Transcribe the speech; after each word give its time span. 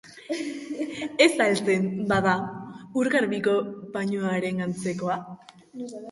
Ez 1.25 1.33
al 1.43 1.57
zen, 1.67 1.83
bada, 2.11 2.33
ur 3.01 3.09
garbiko 3.15 3.53
bainuaren 3.99 4.65
antzekoa? 4.67 5.19